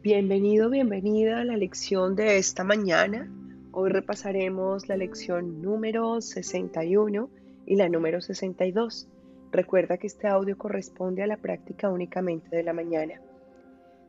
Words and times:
Bienvenido, 0.00 0.70
bienvenida 0.70 1.40
a 1.40 1.44
la 1.44 1.56
lección 1.56 2.14
de 2.14 2.38
esta 2.38 2.62
mañana. 2.62 3.28
Hoy 3.72 3.90
repasaremos 3.90 4.88
la 4.88 4.96
lección 4.96 5.60
número 5.60 6.20
61 6.20 7.28
y 7.66 7.74
la 7.74 7.88
número 7.88 8.20
62. 8.20 9.08
Recuerda 9.50 9.98
que 9.98 10.06
este 10.06 10.28
audio 10.28 10.56
corresponde 10.56 11.24
a 11.24 11.26
la 11.26 11.36
práctica 11.36 11.90
únicamente 11.90 12.54
de 12.54 12.62
la 12.62 12.72
mañana. 12.72 13.20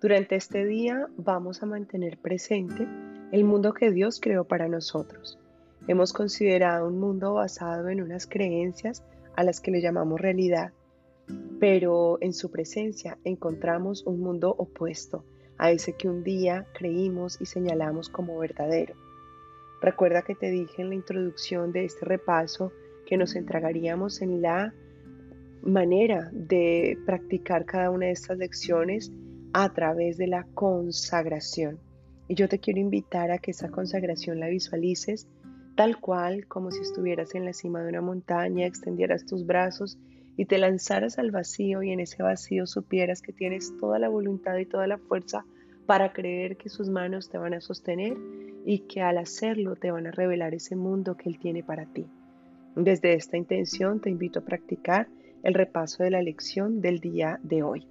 Durante 0.00 0.36
este 0.36 0.64
día 0.64 1.06
vamos 1.18 1.62
a 1.62 1.66
mantener 1.66 2.16
presente 2.16 2.88
el 3.30 3.44
mundo 3.44 3.74
que 3.74 3.90
Dios 3.90 4.20
creó 4.22 4.44
para 4.44 4.68
nosotros. 4.68 5.38
Hemos 5.86 6.14
considerado 6.14 6.88
un 6.88 6.98
mundo 6.98 7.34
basado 7.34 7.90
en 7.90 8.00
unas 8.00 8.26
creencias 8.26 9.04
a 9.36 9.44
las 9.44 9.60
que 9.60 9.70
le 9.70 9.82
llamamos 9.82 10.18
realidad, 10.18 10.72
pero 11.60 12.16
en 12.22 12.32
su 12.32 12.50
presencia 12.50 13.18
encontramos 13.24 14.06
un 14.06 14.20
mundo 14.20 14.54
opuesto 14.56 15.26
a 15.58 15.70
ese 15.70 15.94
que 15.94 16.08
un 16.08 16.22
día 16.24 16.66
creímos 16.74 17.40
y 17.40 17.46
señalamos 17.46 18.08
como 18.08 18.38
verdadero. 18.38 18.94
Recuerda 19.80 20.22
que 20.22 20.34
te 20.34 20.50
dije 20.50 20.82
en 20.82 20.88
la 20.88 20.94
introducción 20.94 21.72
de 21.72 21.84
este 21.84 22.04
repaso 22.04 22.72
que 23.06 23.16
nos 23.16 23.36
entregaríamos 23.36 24.22
en 24.22 24.40
la 24.40 24.72
manera 25.62 26.30
de 26.32 26.98
practicar 27.06 27.64
cada 27.64 27.90
una 27.90 28.06
de 28.06 28.12
estas 28.12 28.38
lecciones 28.38 29.12
a 29.52 29.72
través 29.72 30.16
de 30.16 30.26
la 30.26 30.44
consagración. 30.54 31.78
Y 32.28 32.34
yo 32.34 32.48
te 32.48 32.58
quiero 32.58 32.80
invitar 32.80 33.30
a 33.30 33.38
que 33.38 33.50
esa 33.50 33.68
consagración 33.68 34.40
la 34.40 34.48
visualices 34.48 35.28
tal 35.76 36.00
cual 36.00 36.46
como 36.46 36.70
si 36.70 36.80
estuvieras 36.80 37.34
en 37.34 37.44
la 37.44 37.52
cima 37.52 37.82
de 37.82 37.88
una 37.88 38.00
montaña, 38.00 38.66
extendieras 38.66 39.26
tus 39.26 39.44
brazos 39.44 39.98
y 40.36 40.46
te 40.46 40.58
lanzaras 40.58 41.18
al 41.18 41.30
vacío 41.30 41.82
y 41.82 41.90
en 41.90 42.00
ese 42.00 42.22
vacío 42.22 42.66
supieras 42.66 43.22
que 43.22 43.32
tienes 43.32 43.76
toda 43.78 43.98
la 43.98 44.08
voluntad 44.08 44.56
y 44.58 44.66
toda 44.66 44.86
la 44.86 44.98
fuerza 44.98 45.44
para 45.86 46.12
creer 46.12 46.56
que 46.56 46.68
sus 46.68 46.88
manos 46.88 47.28
te 47.28 47.38
van 47.38 47.54
a 47.54 47.60
sostener 47.60 48.16
y 48.64 48.80
que 48.80 49.02
al 49.02 49.18
hacerlo 49.18 49.76
te 49.76 49.90
van 49.90 50.06
a 50.06 50.10
revelar 50.10 50.54
ese 50.54 50.76
mundo 50.76 51.16
que 51.16 51.28
Él 51.28 51.38
tiene 51.38 51.62
para 51.62 51.86
ti. 51.86 52.06
Desde 52.74 53.14
esta 53.14 53.36
intención 53.36 54.00
te 54.00 54.10
invito 54.10 54.40
a 54.40 54.44
practicar 54.44 55.08
el 55.42 55.54
repaso 55.54 56.02
de 56.02 56.10
la 56.10 56.22
lección 56.22 56.80
del 56.80 57.00
día 57.00 57.38
de 57.42 57.62
hoy. 57.62 57.86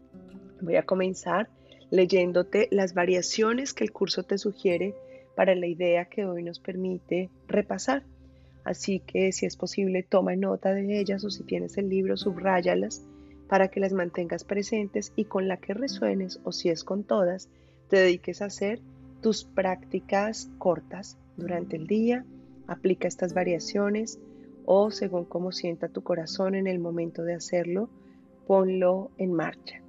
Voy 0.62 0.76
a 0.76 0.84
comenzar 0.84 1.50
leyéndote 1.92 2.68
las 2.72 2.94
variaciones 2.94 3.74
que 3.74 3.84
el 3.84 3.92
curso 3.92 4.24
te 4.24 4.38
sugiere 4.38 4.96
para 5.36 5.56
la 5.56 5.68
idea 5.68 6.06
que 6.06 6.26
hoy 6.26 6.44
nos 6.44 6.60
permite 6.60 7.30
repasar. 7.48 8.04
Así 8.64 9.00
que 9.00 9.32
si 9.32 9.46
es 9.46 9.58
posible, 9.58 10.04
toma 10.04 10.36
nota 10.36 10.74
de 10.74 11.00
ellas 11.00 11.24
o 11.26 11.30
si 11.30 11.44
tienes 11.44 11.78
el 11.78 11.90
libro, 11.90 12.18
subráyalas 12.18 13.04
para 13.48 13.68
que 13.68 13.80
las 13.80 13.94
mantengas 13.94 14.44
presentes 14.44 15.12
y 15.16 15.26
con 15.26 15.48
la 15.48 15.58
que 15.58 15.74
resuenes 15.74 16.40
o 16.44 16.52
si 16.52 16.70
es 16.70 16.84
con 16.84 17.04
todas, 17.04 17.50
te 17.90 17.98
dediques 17.98 18.42
a 18.42 18.46
hacer 18.46 18.80
tus 19.22 19.44
prácticas 19.44 20.50
cortas 20.58 21.18
durante 21.38 21.76
el 21.76 21.88
día. 21.88 22.26
Aplica 22.68 23.08
estas 23.08 23.34
variaciones 23.34 24.20
o 24.66 24.92
según 24.92 25.26
cómo 25.26 25.52
sienta 25.52 25.90
tu 25.90 26.02
corazón 26.02 26.56
en 26.56 26.68
el 26.68 26.80
momento 26.80 27.24
de 27.24 27.36
hacerlo, 27.36 27.90
ponlo 28.48 29.12
en 29.18 29.34
marcha. 29.34 29.82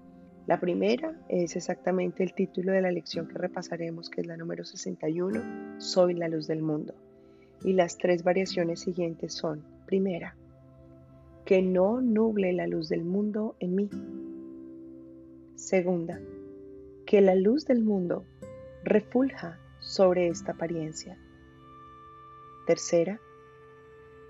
La 0.47 0.61
primera 0.61 1.19
es 1.29 1.57
exactamente 1.57 2.23
el 2.23 2.35
título 2.35 2.73
de 2.73 2.83
la 2.83 2.91
lección 2.91 3.29
que 3.29 3.39
repasaremos, 3.39 4.11
que 4.11 4.21
es 4.21 4.27
la 4.27 4.37
número 4.37 4.65
61, 4.65 5.81
Soy 5.81 6.15
la 6.15 6.29
luz 6.29 6.47
del 6.47 6.61
mundo. 6.61 6.95
Y 7.65 7.73
las 7.73 7.99
tres 7.99 8.23
variaciones 8.23 8.81
siguientes 8.81 9.33
son, 9.33 9.65
primera, 9.87 10.37
que 11.45 11.63
no 11.63 12.01
nuble 12.01 12.53
la 12.53 12.67
luz 12.67 12.89
del 12.89 13.05
mundo 13.05 13.57
en 13.59 13.75
mí. 13.75 13.91
Segunda, 15.57 16.21
que 17.07 17.21
la 17.21 17.35
luz 17.35 17.65
del 17.65 17.83
mundo 17.83 18.25
refulja 18.85 19.59
sobre 19.81 20.29
esta 20.29 20.53
apariencia. 20.53 21.19
Tercera, 22.67 23.21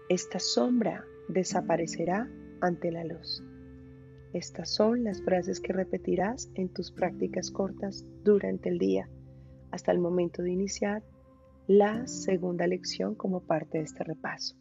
esta 0.09 0.39
sombra 0.39 1.05
desaparecerá 1.28 2.28
ante 2.61 2.91
la 2.91 3.05
luz. 3.05 3.43
Estas 4.33 4.69
son 4.75 5.05
las 5.05 5.23
frases 5.23 5.61
que 5.61 5.73
repetirás 5.73 6.50
en 6.55 6.69
tus 6.69 6.91
prácticas 6.91 7.50
cortas 7.50 8.05
durante 8.25 8.69
el 8.69 8.78
día 8.78 9.09
hasta 9.71 9.93
el 9.93 9.99
momento 9.99 10.43
de 10.43 10.50
iniciar 10.50 11.03
la 11.67 12.07
segunda 12.07 12.67
lección 12.67 13.15
como 13.15 13.41
parte 13.41 13.79
de 13.79 13.85
este 13.85 14.05
repaso. 14.05 14.55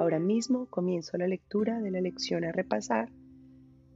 Ahora 0.00 0.18
mismo 0.18 0.66
comienzo 0.66 1.16
la 1.16 1.28
lectura 1.28 1.80
de 1.80 1.92
la 1.92 2.00
lección 2.00 2.44
a 2.44 2.50
repasar. 2.50 3.08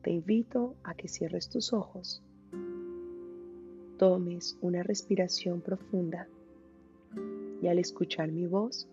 Te 0.02 0.12
invito 0.12 0.76
a 0.84 0.94
que 0.94 1.08
cierres 1.08 1.48
tus 1.48 1.72
ojos, 1.72 2.22
tomes 3.98 4.56
una 4.60 4.84
respiración 4.84 5.60
profunda 5.60 6.28
y 7.60 7.66
al 7.66 7.80
escuchar 7.80 8.30
mi 8.30 8.46
voz, 8.46 8.88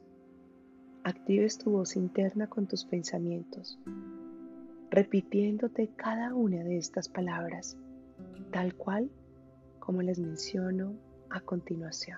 actives 1.04 1.60
tu 1.60 1.70
voz 1.70 1.96
interna 1.96 2.48
con 2.48 2.66
tus 2.66 2.84
pensamientos, 2.84 3.78
repitiéndote 4.90 5.92
cada 5.96 6.34
una 6.34 6.64
de 6.64 6.78
estas 6.80 7.10
palabras, 7.10 7.78
tal 8.52 8.74
cual 8.74 9.12
como 9.78 10.02
les 10.02 10.18
menciono 10.18 10.96
a 11.30 11.42
continuación. 11.42 12.18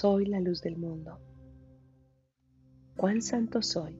Soy 0.00 0.24
la 0.24 0.40
luz 0.40 0.62
del 0.62 0.78
mundo. 0.78 1.18
Cuán 2.96 3.20
santo 3.20 3.60
soy, 3.60 3.94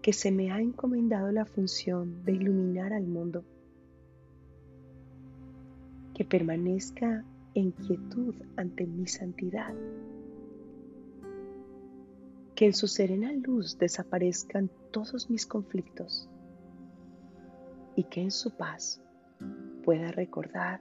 que 0.00 0.12
se 0.12 0.30
me 0.30 0.52
ha 0.52 0.60
encomendado 0.60 1.32
la 1.32 1.44
función 1.44 2.24
de 2.24 2.34
iluminar 2.34 2.92
al 2.92 3.04
mundo, 3.04 3.44
que 6.14 6.24
permanezca 6.24 7.24
en 7.54 7.72
quietud 7.72 8.32
ante 8.54 8.86
mi 8.86 9.08
santidad, 9.08 9.74
que 12.54 12.66
en 12.66 12.74
su 12.74 12.86
serena 12.86 13.32
luz 13.32 13.76
desaparezcan 13.76 14.70
todos 14.92 15.28
mis 15.30 15.46
conflictos 15.46 16.30
y 17.96 18.04
que 18.04 18.22
en 18.22 18.30
su 18.30 18.56
paz 18.56 19.00
pueda 19.82 20.12
recordar 20.12 20.80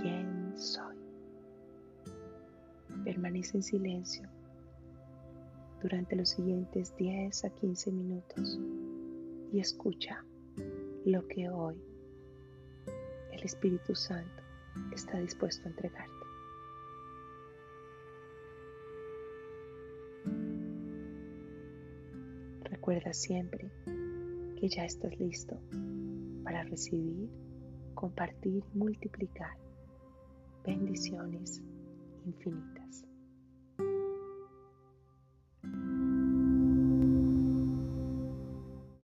quién 0.00 0.54
soy. 0.56 0.95
Permanece 3.06 3.56
en 3.56 3.62
silencio 3.62 4.28
durante 5.80 6.16
los 6.16 6.30
siguientes 6.30 6.92
10 6.96 7.44
a 7.44 7.50
15 7.50 7.92
minutos 7.92 8.58
y 9.52 9.60
escucha 9.60 10.24
lo 11.04 11.24
que 11.28 11.48
hoy 11.48 11.80
el 13.30 13.44
Espíritu 13.44 13.94
Santo 13.94 14.42
está 14.92 15.20
dispuesto 15.20 15.68
a 15.68 15.70
entregarte. 15.70 16.12
Recuerda 22.64 23.12
siempre 23.12 23.70
que 24.58 24.68
ya 24.68 24.84
estás 24.84 25.16
listo 25.20 25.56
para 26.42 26.64
recibir, 26.64 27.28
compartir 27.94 28.64
y 28.74 28.78
multiplicar 28.78 29.56
bendiciones 30.64 31.62
infinitas. 32.24 32.85